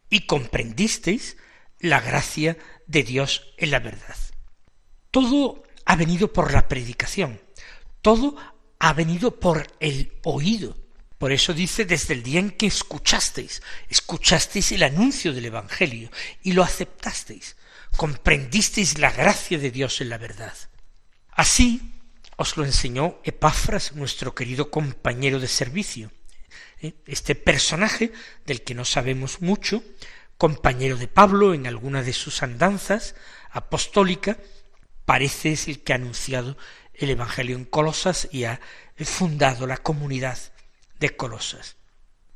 y 0.10 0.26
comprendisteis 0.26 1.38
la 1.80 2.00
gracia 2.00 2.54
de 2.54 2.62
Dios 2.88 3.54
en 3.58 3.72
la 3.72 3.80
verdad. 3.80 4.18
Todo 5.12 5.64
ha 5.86 5.96
venido 5.96 6.34
por 6.34 6.52
la 6.52 6.68
predicación, 6.68 7.42
todo 8.02 8.36
ha 8.80 8.94
venido 8.94 9.40
por 9.40 9.68
el 9.80 10.14
oído. 10.24 10.78
Por 11.18 11.32
eso 11.32 11.54
dice 11.54 11.86
desde 11.86 12.14
el 12.14 12.24
día 12.24 12.40
en 12.40 12.52
que 12.52 12.68
escuchasteis, 12.68 13.64
escuchasteis 13.90 14.72
el 14.72 14.84
anuncio 14.84 15.34
del 15.34 15.46
Evangelio 15.46 16.12
y 16.44 16.54
lo 16.54 16.64
aceptasteis, 16.64 17.58
comprendisteis 17.96 19.00
la 19.00 19.12
gracia 19.12 19.58
de 19.58 19.72
Dios 19.72 20.00
en 20.02 20.10
la 20.10 20.20
verdad. 20.20 20.54
Así, 21.32 21.94
os 22.36 22.56
lo 22.56 22.66
enseñó 22.66 23.20
Epafras, 23.24 23.94
nuestro 23.94 24.36
querido 24.36 24.70
compañero 24.70 25.40
de 25.40 25.48
servicio. 25.48 26.12
¿Eh? 26.80 26.94
Este 27.08 27.34
personaje, 27.34 28.14
del 28.46 28.62
que 28.62 28.76
no 28.76 28.86
sabemos 28.86 29.42
mucho, 29.42 29.84
compañero 30.38 30.98
de 30.98 31.08
Pablo 31.08 31.54
en 31.54 31.68
alguna 31.68 32.04
de 32.04 32.14
sus 32.14 32.44
andanzas 32.44 33.16
apostólica, 33.52 34.38
parece 35.06 35.54
es 35.54 35.68
el 35.68 35.84
que 35.84 35.94
ha 35.94 35.96
anunciado 35.96 36.58
el 36.94 37.10
Evangelio 37.10 37.56
en 37.56 37.66
Colosas 37.66 38.28
y 38.32 38.44
ha 38.44 38.60
fundado 38.98 39.68
la 39.68 39.78
comunidad 39.78 40.38
de 41.00 41.16
Colosas. 41.16 41.78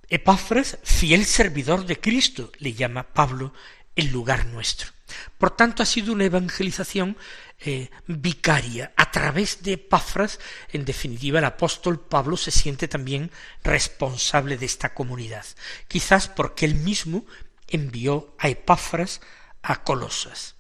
Epafras, 0.10 0.77
fiel 0.84 1.25
servidor 1.25 1.86
de 1.86 2.00
Cristo, 2.00 2.51
le 2.58 2.74
llama 2.74 3.13
Pablo 3.13 3.53
el 3.96 4.12
lugar 4.12 4.46
nuestro. 4.48 4.91
Por 5.38 5.51
tanto, 5.51 5.84
ha 5.84 5.86
sido 5.86 6.13
una 6.13 6.25
evangelización 6.25 7.17
eh, 7.60 7.89
vicaria. 8.08 8.93
A 8.96 9.12
través 9.12 9.63
de 9.63 9.74
Epafras, 9.74 10.39
en 10.72 10.86
definitiva, 10.86 11.39
el 11.39 11.46
apóstol 11.46 12.00
Pablo 12.00 12.38
se 12.38 12.51
siente 12.51 12.88
también 12.88 13.31
responsable 13.63 14.58
de 14.58 14.65
esta 14.65 14.93
comunidad. 14.93 15.46
Quizás 15.88 16.27
porque 16.27 16.65
él 16.65 16.75
mismo 16.75 17.25
envió 17.71 18.35
a 18.37 18.49
Epafras 18.49 19.21
a 19.61 19.83
Colosas. 19.83 20.55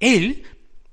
Él, 0.00 0.46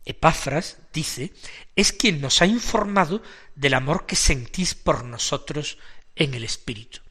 Epafras, 0.05 0.77
dice, 0.93 1.33
es 1.75 1.93
quien 1.93 2.21
nos 2.21 2.41
ha 2.41 2.45
informado 2.45 3.21
del 3.55 3.74
amor 3.74 4.05
que 4.05 4.15
sentís 4.15 4.75
por 4.75 5.03
nosotros 5.03 5.77
en 6.15 6.33
el 6.33 6.43
Espíritu. 6.43 7.01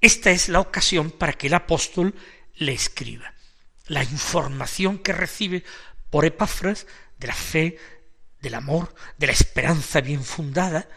Esta 0.00 0.30
es 0.30 0.48
la 0.48 0.60
ocasión 0.60 1.10
para 1.10 1.32
que 1.32 1.46
el 1.46 1.54
apóstol 1.54 2.14
le 2.54 2.72
escriba. 2.72 3.34
La 3.86 4.02
información 4.02 4.98
que 4.98 5.12
recibe 5.12 5.64
por 6.10 6.24
Epafras 6.24 6.86
de 7.18 7.28
la 7.28 7.34
fe, 7.34 7.78
del 8.40 8.54
amor, 8.54 8.94
de 9.16 9.28
la 9.28 9.32
esperanza 9.32 10.00
bien 10.00 10.24
fundada, 10.24 10.88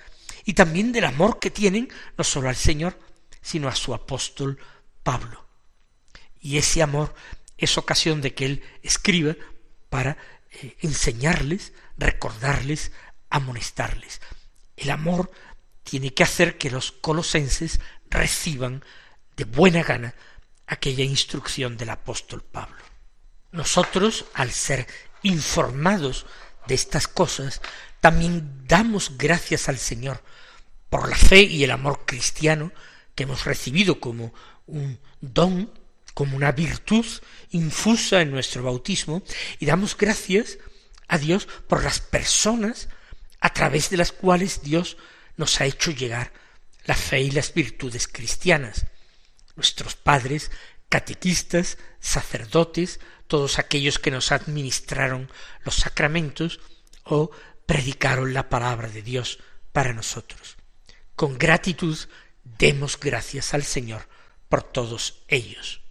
y 0.43 0.53
también 0.53 0.91
del 0.91 1.05
amor 1.05 1.39
que 1.39 1.51
tienen 1.51 1.89
no 2.17 2.23
solo 2.23 2.49
al 2.49 2.55
Señor, 2.55 2.99
sino 3.41 3.67
a 3.67 3.75
su 3.75 3.93
apóstol 3.93 4.59
Pablo. 5.03 5.44
Y 6.45 6.59
ese 6.59 6.83
amor 6.83 7.15
es 7.57 7.75
ocasión 7.79 8.21
de 8.21 8.35
que 8.35 8.45
él 8.45 8.63
escriba 8.83 9.35
para 9.89 10.15
eh, 10.51 10.77
enseñarles, 10.81 11.73
recordarles, 11.97 12.91
amonestarles. 13.31 14.21
El 14.77 14.91
amor 14.91 15.31
tiene 15.83 16.13
que 16.13 16.21
hacer 16.21 16.59
que 16.59 16.69
los 16.69 16.91
colosenses 16.91 17.79
reciban 18.11 18.83
de 19.35 19.45
buena 19.45 19.81
gana 19.81 20.13
aquella 20.67 21.03
instrucción 21.03 21.77
del 21.77 21.89
apóstol 21.89 22.43
Pablo. 22.43 22.77
Nosotros, 23.51 24.25
al 24.35 24.51
ser 24.51 24.85
informados 25.23 26.27
de 26.67 26.75
estas 26.75 27.07
cosas, 27.07 27.59
también 28.01 28.67
damos 28.67 29.17
gracias 29.17 29.67
al 29.67 29.79
Señor 29.79 30.21
por 30.91 31.09
la 31.09 31.17
fe 31.17 31.41
y 31.41 31.63
el 31.63 31.71
amor 31.71 32.05
cristiano 32.05 32.71
que 33.15 33.23
hemos 33.23 33.45
recibido 33.45 33.99
como 33.99 34.31
un 34.67 34.99
don, 35.21 35.71
como 36.15 36.35
una 36.35 36.51
virtud 36.53 37.05
infusa 37.51 38.21
en 38.21 38.31
nuestro 38.31 38.63
bautismo, 38.63 39.21
y 39.59 39.67
damos 39.67 39.95
gracias 39.95 40.57
a 41.07 41.19
Dios 41.19 41.47
por 41.67 41.83
las 41.83 41.99
personas 41.99 42.89
a 43.39 43.53
través 43.53 43.91
de 43.91 43.97
las 43.97 44.11
cuales 44.11 44.63
Dios 44.63 44.97
nos 45.37 45.61
ha 45.61 45.65
hecho 45.65 45.91
llegar 45.91 46.33
la 46.85 46.95
fe 46.95 47.21
y 47.21 47.31
las 47.31 47.53
virtudes 47.53 48.07
cristianas. 48.07 48.87
Nuestros 49.55 49.95
padres, 49.95 50.51
catequistas, 50.89 51.77
sacerdotes, 51.99 52.99
todos 53.27 53.59
aquellos 53.59 53.99
que 53.99 54.11
nos 54.11 54.31
administraron 54.31 55.29
los 55.63 55.75
sacramentos 55.75 56.59
o 57.03 57.29
predicaron 57.65 58.33
la 58.33 58.49
palabra 58.49 58.87
de 58.87 59.01
Dios 59.01 59.39
para 59.73 59.93
nosotros. 59.93 60.55
Con 61.15 61.37
gratitud 61.37 61.97
demos 62.43 62.99
gracias 62.99 63.53
al 63.53 63.63
Señor 63.63 64.07
por 64.47 64.63
todos 64.63 65.23
ellos. 65.27 65.84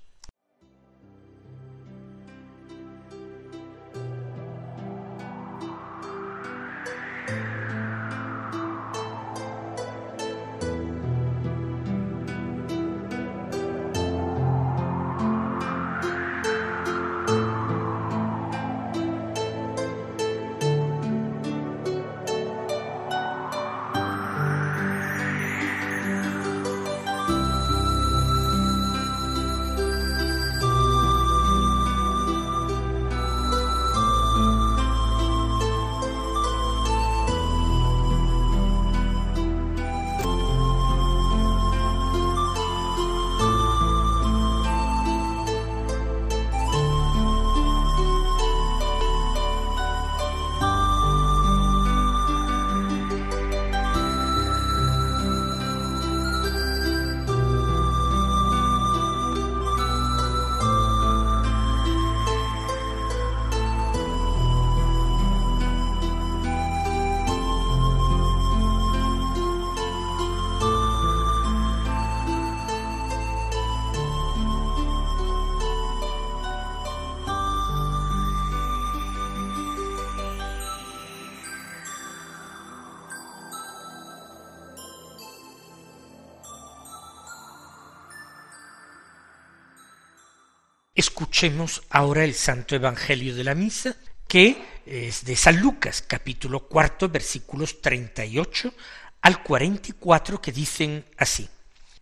Escuchemos 90.96 91.82
ahora 91.90 92.22
el 92.22 92.34
Santo 92.34 92.76
Evangelio 92.76 93.34
de 93.34 93.42
la 93.42 93.56
Misa, 93.56 93.96
que 94.28 94.62
es 94.86 95.24
de 95.24 95.34
San 95.34 95.60
Lucas, 95.60 96.04
capítulo 96.06 96.68
cuarto, 96.68 97.08
versículos 97.08 97.80
treinta 97.80 98.24
y 98.24 98.38
ocho 98.38 98.72
al 99.20 99.42
cuarenta 99.42 99.88
y 99.88 99.92
cuatro, 99.98 100.40
que 100.40 100.52
dicen 100.52 101.04
así. 101.16 101.48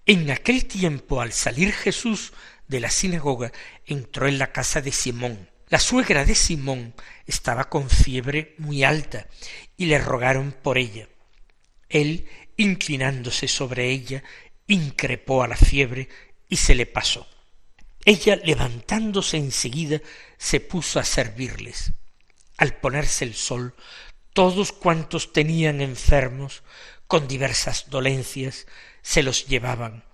En 0.05 0.31
aquel 0.31 0.67
tiempo, 0.67 1.23
al 1.23 1.33
salir 1.33 1.73
Jesús 1.73 2.35
de 2.69 2.81
la 2.81 2.91
sinagoga, 2.91 3.51
entró 3.87 4.29
en 4.29 4.39
la 4.39 4.53
casa 4.53 4.83
de 4.83 4.93
Simón. 4.93 5.49
La 5.71 5.79
suegra 5.79 6.27
de 6.27 6.35
Simón 6.35 6.95
estaba 7.25 7.71
con 7.71 7.89
fiebre 7.89 8.55
muy 8.59 8.85
alta, 8.85 9.27
y 9.75 9.87
le 9.87 9.99
rogaron 10.01 10.53
por 10.53 10.77
ella. 10.77 11.09
Él, 11.89 12.29
inclinándose 12.59 13.49
sobre 13.49 13.89
ella, 13.89 14.23
increpó 14.67 15.43
a 15.43 15.49
la 15.49 15.57
fiebre 15.57 16.11
y 16.47 16.57
se 16.57 16.75
le 16.75 16.85
pasó. 16.85 17.27
Ella, 18.05 18.37
levantándose 18.37 19.37
enseguida, 19.37 20.01
se 20.37 20.61
puso 20.61 20.99
a 20.99 21.05
servirles. 21.05 21.93
Al 22.57 22.75
ponerse 22.77 23.25
el 23.25 23.35
sol, 23.35 23.75
todos 24.33 24.73
cuantos 24.73 25.33
tenían 25.33 25.81
enfermos, 25.81 26.63
con 27.07 27.29
diversas 27.29 27.91
dolencias, 27.91 28.67
se 29.03 29.23
los 29.23 29.47
llevaban, 29.47 30.05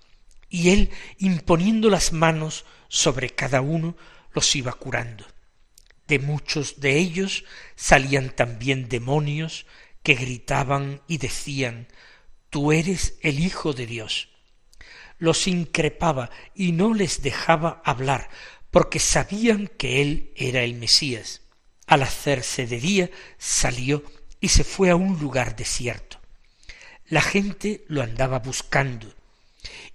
y 0.48 0.70
él, 0.70 0.90
imponiendo 1.18 1.90
las 1.90 2.12
manos 2.12 2.64
sobre 2.88 3.31
cada 3.31 3.61
uno, 3.61 3.96
los 4.33 4.55
iba 4.57 4.72
curando. 4.72 5.24
De 6.07 6.18
muchos 6.18 6.81
de 6.81 6.96
ellos 6.96 7.44
salían 7.77 8.31
también 8.31 8.88
demonios 8.88 9.66
que 10.03 10.14
gritaban 10.14 11.03
y 11.07 11.18
decían 11.18 11.87
Tú 12.51 12.72
eres 12.72 13.18
el 13.22 13.40
Hijo 13.40 13.74
de 13.74 13.87
Dios 13.87 14.29
los 15.18 15.46
increpaba 15.46 16.31
y 16.54 16.72
no 16.72 16.94
les 16.94 17.22
dejaba 17.22 17.83
hablar, 17.85 18.28
porque 18.70 18.98
sabían 18.98 19.68
que 19.68 20.00
él 20.00 20.33
era 20.37 20.62
el 20.62 20.74
Mesías. 20.74 21.42
Al 21.87 22.02
hacerse 22.02 22.66
de 22.66 22.81
día 22.81 23.11
salió 23.38 24.02
y 24.40 24.48
se 24.48 24.64
fue 24.64 24.90
a 24.90 24.96
un 24.96 25.18
lugar 25.18 25.57
desierto. 25.57 26.20
La 27.09 27.22
gente 27.22 27.85
lo 27.88 28.02
andaba 28.02 28.38
buscando, 28.38 29.14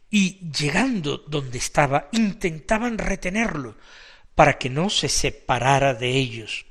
y 0.10 0.40
llegando 0.52 1.18
donde 1.18 1.58
estaba 1.58 2.10
intentaban 2.12 3.00
retenerlo 3.00 3.76
para 4.36 4.60
que 4.60 4.70
no 4.70 4.90
se 4.90 5.10
separara 5.10 5.96
de 5.96 6.12
ellos. 6.12 6.66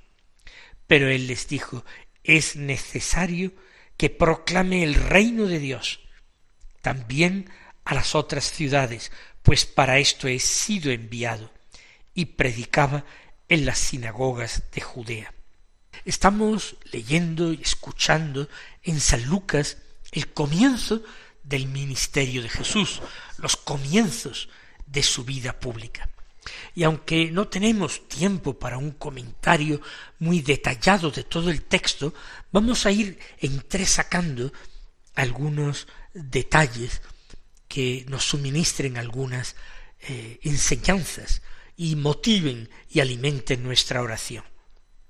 Pero 0.87 1.09
él 1.09 1.27
les 1.27 1.49
dijo 1.49 1.85
es 2.25 2.57
necesario 2.57 3.53
que 3.97 4.11
proclame 4.11 4.83
el 4.83 4.95
reino 4.95 5.47
de 5.47 5.59
Dios. 5.59 6.01
También 6.83 7.51
a 7.85 7.95
las 7.95 8.15
otras 8.15 8.51
ciudades, 8.51 9.11
pues 9.43 9.67
para 9.67 9.99
esto 9.99 10.29
he 10.29 10.39
sido 10.39 10.91
enviado, 10.91 11.51
y 12.15 12.27
predicaba 12.27 13.05
en 13.49 13.67
las 13.67 13.79
sinagogas 13.79 14.63
de 14.73 14.81
Judea. 14.81 15.35
Estamos 16.05 16.77
leyendo 16.91 17.53
y 17.53 17.61
escuchando 17.63 18.49
en 18.83 19.01
San 19.01 19.25
Lucas 19.27 19.79
el 20.11 20.33
comienzo 20.33 21.03
del 21.43 21.67
ministerio 21.67 22.43
de 22.43 22.49
Jesús, 22.49 23.03
los 23.39 23.57
comienzos 23.57 24.49
de 24.87 25.03
su 25.03 25.25
vida 25.25 25.59
pública. 25.59 26.09
Y 26.75 26.83
aunque 26.85 27.31
no 27.31 27.49
tenemos 27.49 28.09
tiempo 28.09 28.59
para 28.59 28.79
un 28.79 28.93
comentario 28.93 29.81
muy 30.19 30.41
detallado 30.41 31.11
de 31.11 31.25
todo 31.25 31.51
el 31.51 31.63
texto, 31.63 32.15
vamos 32.51 32.85
a 32.87 32.91
ir 32.91 33.19
entresacando 33.39 34.53
algunos 35.15 35.87
detalles 36.15 37.01
que 37.73 38.05
nos 38.07 38.27
suministren 38.27 38.99
algunas 38.99 39.57
eh, 40.01 40.39
enseñanzas 40.43 41.41
y 41.75 41.97
motiven 41.97 42.69
y 42.91 43.01
alimenten 43.01 43.63
nuestra 43.63 44.03
oración. 44.03 44.45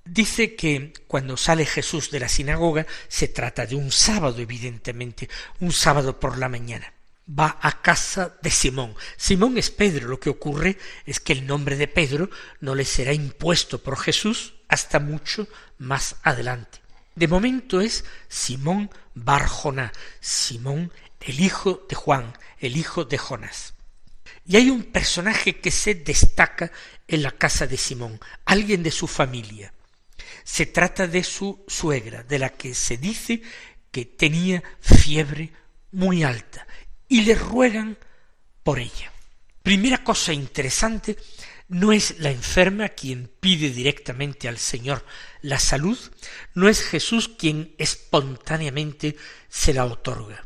Dice 0.05 0.55
que 0.55 0.93
cuando 1.05 1.35
sale 1.35 1.65
Jesús 1.65 2.09
de 2.09 2.21
la 2.21 2.29
sinagoga 2.29 2.87
se 3.09 3.27
trata 3.27 3.65
de 3.65 3.75
un 3.75 3.91
sábado, 3.91 4.39
evidentemente, 4.39 5.27
un 5.59 5.73
sábado 5.73 6.21
por 6.21 6.37
la 6.37 6.47
mañana. 6.47 6.93
Va 7.27 7.57
a 7.61 7.81
casa 7.81 8.37
de 8.41 8.49
Simón. 8.49 8.95
Simón 9.17 9.57
es 9.57 9.69
Pedro. 9.69 10.07
Lo 10.07 10.21
que 10.21 10.29
ocurre 10.29 10.77
es 11.05 11.19
que 11.19 11.33
el 11.33 11.45
nombre 11.45 11.75
de 11.75 11.89
Pedro 11.89 12.29
no 12.61 12.75
le 12.75 12.85
será 12.85 13.11
impuesto 13.11 13.83
por 13.83 13.97
Jesús 13.97 14.53
hasta 14.69 15.01
mucho 15.01 15.49
más 15.79 16.15
adelante. 16.23 16.79
De 17.15 17.27
momento 17.27 17.81
es 17.81 18.05
Simón 18.29 18.89
Barjona, 19.15 19.91
Simón 20.21 20.93
el 21.25 21.39
hijo 21.39 21.85
de 21.87 21.95
Juan, 21.95 22.33
el 22.59 22.77
hijo 22.77 23.05
de 23.05 23.17
Jonás. 23.17 23.73
Y 24.45 24.57
hay 24.57 24.69
un 24.69 24.83
personaje 24.83 25.59
que 25.59 25.71
se 25.71 25.95
destaca 25.95 26.71
en 27.07 27.23
la 27.23 27.31
casa 27.31 27.65
de 27.65 27.77
Simón, 27.77 28.19
alguien 28.45 28.83
de 28.83 28.91
su 28.91 29.07
familia. 29.07 29.73
Se 30.43 30.65
trata 30.65 31.07
de 31.07 31.23
su 31.23 31.63
suegra, 31.67 32.23
de 32.23 32.39
la 32.39 32.49
que 32.49 32.73
se 32.73 32.97
dice 32.97 33.41
que 33.91 34.05
tenía 34.05 34.63
fiebre 34.81 35.53
muy 35.91 36.23
alta, 36.23 36.67
y 37.07 37.21
le 37.21 37.35
ruegan 37.35 37.97
por 38.63 38.79
ella. 38.79 39.11
Primera 39.61 40.03
cosa 40.03 40.33
interesante, 40.33 41.15
no 41.69 41.93
es 41.93 42.19
la 42.19 42.29
enferma 42.29 42.89
quien 42.89 43.31
pide 43.39 43.69
directamente 43.69 44.49
al 44.49 44.57
Señor 44.57 45.05
la 45.41 45.59
salud, 45.59 45.97
no 46.53 46.67
es 46.67 46.81
Jesús 46.81 47.29
quien 47.29 47.73
espontáneamente 47.77 49.15
se 49.47 49.73
la 49.73 49.85
otorga 49.85 50.45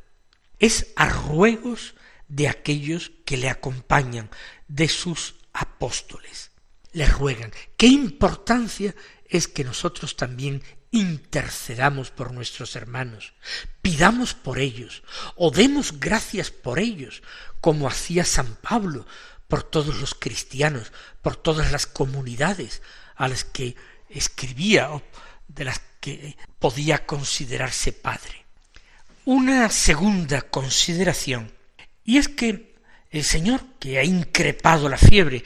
es 0.59 0.87
a 0.95 1.09
ruegos 1.09 1.95
de 2.27 2.47
aquellos 2.47 3.11
que 3.25 3.37
le 3.37 3.49
acompañan, 3.49 4.29
de 4.67 4.89
sus 4.89 5.35
apóstoles. 5.53 6.51
Le 6.91 7.05
ruegan. 7.05 7.51
¿Qué 7.77 7.87
importancia 7.87 8.95
es 9.25 9.47
que 9.47 9.63
nosotros 9.63 10.15
también 10.15 10.63
intercedamos 10.91 12.11
por 12.11 12.31
nuestros 12.31 12.75
hermanos, 12.75 13.33
pidamos 13.81 14.33
por 14.33 14.57
ellos, 14.57 15.03
o 15.35 15.51
demos 15.51 15.99
gracias 15.99 16.49
por 16.49 16.79
ellos, 16.79 17.21
como 17.59 17.87
hacía 17.87 18.23
San 18.23 18.55
Pablo, 18.55 19.05
por 19.47 19.63
todos 19.63 19.97
los 19.97 20.15
cristianos, 20.15 20.91
por 21.21 21.35
todas 21.35 21.71
las 21.71 21.87
comunidades 21.87 22.81
a 23.15 23.27
las 23.27 23.43
que 23.43 23.75
escribía 24.09 24.91
o 24.91 25.03
de 25.47 25.65
las 25.65 25.81
que 25.99 26.37
podía 26.59 27.05
considerarse 27.05 27.91
padre 27.91 28.46
una 29.27 29.69
segunda 29.69 30.41
consideración, 30.41 31.51
y 32.05 32.17
es 32.17 32.29
que 32.29 32.77
el 33.09 33.25
Señor, 33.25 33.61
que 33.77 33.99
ha 33.99 34.03
increpado 34.05 34.87
la 34.87 34.97
fiebre 34.97 35.43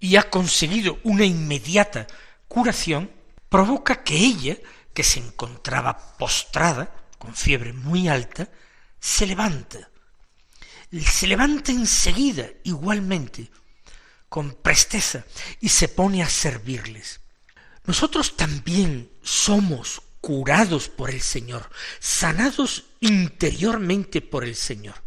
y 0.00 0.16
ha 0.16 0.28
conseguido 0.28 0.98
una 1.04 1.24
inmediata 1.24 2.08
curación, 2.48 3.08
provoca 3.48 4.02
que 4.02 4.16
ella, 4.16 4.56
que 4.92 5.04
se 5.04 5.20
encontraba 5.20 6.16
postrada, 6.18 6.92
con 7.16 7.36
fiebre 7.36 7.72
muy 7.72 8.08
alta, 8.08 8.48
se 8.98 9.24
levanta. 9.24 9.88
Se 10.90 11.28
levanta 11.28 11.70
enseguida, 11.70 12.48
igualmente, 12.64 13.52
con 14.28 14.52
presteza, 14.52 15.24
y 15.60 15.68
se 15.68 15.86
pone 15.86 16.24
a 16.24 16.28
servirles. 16.28 17.20
Nosotros 17.84 18.36
también 18.36 19.12
somos 19.22 20.02
curados 20.20 20.88
por 20.88 21.10
el 21.10 21.20
Señor, 21.20 21.70
sanados 22.00 22.85
interiormente 23.00 24.20
por 24.20 24.44
el 24.44 24.56
Señor. 24.56 25.02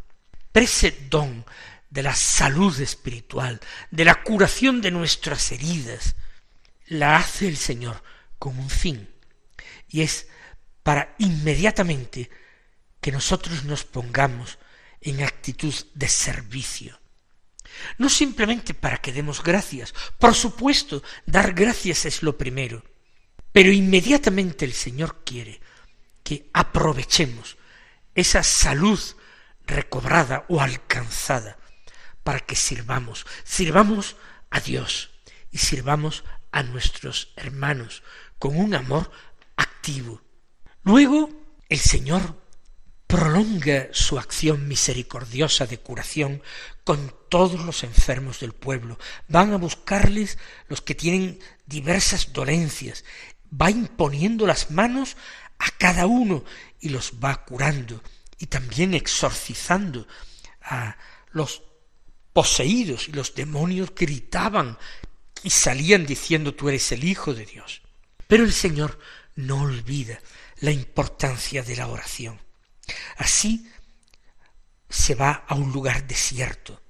Pero 0.52 0.68
don 1.10 1.46
de 1.90 2.04
la 2.04 2.16
salud 2.16 2.80
espiritual, 2.80 3.60
de 3.92 4.06
la 4.06 4.24
curación 4.24 4.82
de 4.82 4.92
nuestras 4.92 5.52
heridas, 5.52 6.16
la 6.88 7.18
hace 7.18 7.48
el 7.48 7.58
Señor 7.58 8.04
con 8.38 8.58
un 8.58 8.70
fin, 8.70 9.10
y 9.90 10.02
es 10.02 10.28
para 10.84 11.16
inmediatamente 11.20 12.30
que 13.02 13.12
nosotros 13.12 13.64
nos 13.64 13.84
pongamos 13.84 14.58
en 15.02 15.24
actitud 15.24 15.74
de 15.94 16.08
servicio. 16.08 17.00
No 17.98 18.10
simplemente 18.10 18.74
para 18.74 18.98
que 18.98 19.14
demos 19.14 19.44
gracias, 19.44 19.94
por 20.18 20.34
supuesto, 20.34 21.04
dar 21.26 21.54
gracias 21.54 22.06
es 22.06 22.24
lo 22.24 22.38
primero, 22.38 22.84
pero 23.52 23.72
inmediatamente 23.72 24.66
el 24.66 24.74
Señor 24.74 25.24
quiere 25.24 25.60
que 26.24 26.50
aprovechemos 26.54 27.58
esa 28.20 28.44
salud 28.44 29.00
recobrada 29.66 30.46
o 30.50 30.62
alcanzada 30.62 31.58
para 32.24 32.40
que 32.40 32.56
sirvamos, 32.56 33.26
sirvamos 33.44 34.16
a 34.50 34.60
Dios 34.60 35.12
y 35.52 35.58
sirvamos 35.58 36.24
a 36.52 36.64
nuestros 36.64 37.34
hermanos 37.36 38.04
con 38.38 38.58
un 38.58 38.76
amor 38.76 39.12
activo. 39.56 40.22
Luego 40.84 41.30
el 41.70 41.80
Señor 41.80 42.42
prolonga 43.08 43.90
su 43.92 44.20
acción 44.20 44.68
misericordiosa 44.68 45.66
de 45.66 45.80
curación 45.80 46.44
con 46.84 47.14
todos 47.30 47.66
los 47.66 47.84
enfermos 47.84 48.40
del 48.40 48.54
pueblo. 48.54 49.00
Van 49.28 49.52
a 49.54 49.58
buscarles 49.58 50.38
los 50.68 50.82
que 50.82 50.94
tienen 50.94 51.40
diversas 51.66 52.34
dolencias 52.34 53.04
va 53.50 53.72
imponiendo 53.72 54.46
las 54.46 54.72
manos 54.72 55.18
a 55.60 55.72
cada 55.72 56.08
uno 56.08 56.44
y 56.80 56.90
los 56.90 57.14
va 57.24 57.46
curando 57.46 58.02
y 58.38 58.48
también 58.48 58.94
exorcizando 58.94 60.08
a 60.62 60.98
los 61.32 61.62
poseídos 62.34 63.10
y 63.10 63.12
los 63.12 63.36
demonios 63.36 63.94
gritaban 63.94 64.78
y 65.44 65.50
salían 65.50 66.06
diciendo 66.06 66.54
tú 66.54 66.70
eres 66.70 66.92
el 66.92 67.04
Hijo 67.04 67.34
de 67.34 67.46
Dios. 67.46 67.82
Pero 68.28 68.44
el 68.44 68.54
Señor 68.54 69.00
no 69.36 69.62
olvida 69.62 70.20
la 70.60 70.72
importancia 70.72 71.64
de 71.64 71.76
la 71.76 71.88
oración. 71.88 72.40
Así 73.18 73.70
se 74.90 75.16
va 75.16 75.46
a 75.48 75.56
un 75.56 75.72
lugar 75.72 76.08
desierto, 76.08 76.82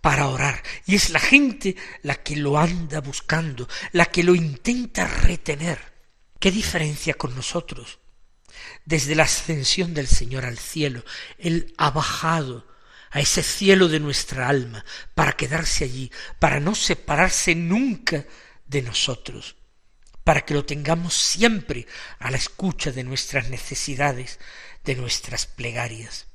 para 0.00 0.28
orar. 0.28 0.62
Y 0.86 0.94
es 0.94 1.10
la 1.10 1.20
gente 1.20 1.76
la 2.02 2.16
que 2.22 2.36
lo 2.36 2.58
anda 2.58 3.00
buscando, 3.00 3.68
la 3.92 4.06
que 4.06 4.22
lo 4.22 4.34
intenta 4.34 5.06
retener. 5.06 5.97
¿Qué 6.38 6.52
diferencia 6.52 7.14
con 7.14 7.34
nosotros? 7.34 7.98
Desde 8.84 9.14
la 9.14 9.24
ascensión 9.24 9.92
del 9.92 10.06
Señor 10.06 10.44
al 10.44 10.58
cielo, 10.58 11.04
Él 11.38 11.74
ha 11.78 11.90
bajado 11.90 12.66
a 13.10 13.20
ese 13.20 13.42
cielo 13.42 13.88
de 13.88 14.00
nuestra 14.00 14.48
alma 14.48 14.84
para 15.14 15.32
quedarse 15.32 15.84
allí, 15.84 16.12
para 16.38 16.60
no 16.60 16.74
separarse 16.74 17.54
nunca 17.54 18.26
de 18.66 18.82
nosotros, 18.82 19.56
para 20.22 20.42
que 20.42 20.54
lo 20.54 20.64
tengamos 20.64 21.14
siempre 21.14 21.86
a 22.18 22.30
la 22.30 22.36
escucha 22.36 22.92
de 22.92 23.02
nuestras 23.02 23.48
necesidades, 23.48 24.38
de 24.84 24.94
nuestras 24.94 25.46
plegarias. 25.46 26.26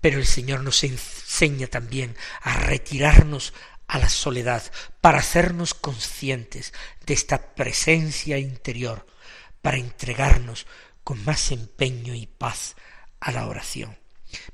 Pero 0.00 0.18
el 0.18 0.26
Señor 0.26 0.60
nos 0.60 0.84
enseña 0.84 1.68
también 1.68 2.16
a 2.40 2.58
retirarnos 2.58 3.54
a 3.86 3.98
la 3.98 4.08
soledad 4.08 4.62
para 5.00 5.18
hacernos 5.18 5.74
conscientes 5.74 6.72
de 7.06 7.14
esta 7.14 7.54
presencia 7.54 8.38
interior, 8.38 9.06
para 9.62 9.78
entregarnos 9.78 10.66
con 11.04 11.24
más 11.24 11.50
empeño 11.50 12.14
y 12.14 12.26
paz 12.26 12.76
a 13.20 13.32
la 13.32 13.46
oración. 13.46 13.96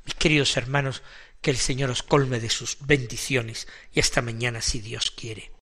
Mis 0.04 0.14
queridos 0.14 0.56
hermanos, 0.56 1.02
que 1.40 1.50
el 1.50 1.56
Señor 1.56 1.90
os 1.90 2.02
colme 2.02 2.40
de 2.40 2.50
sus 2.50 2.78
bendiciones 2.80 3.68
y 3.92 4.00
hasta 4.00 4.22
mañana 4.22 4.60
si 4.60 4.80
Dios 4.80 5.10
quiere. 5.10 5.52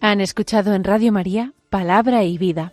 Han 0.00 0.20
escuchado 0.20 0.74
en 0.74 0.82
Radio 0.84 1.12
María 1.12 1.52
Palabra 1.68 2.24
y 2.24 2.38
Vida, 2.38 2.72